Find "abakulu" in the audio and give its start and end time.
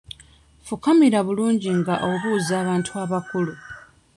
3.03-3.53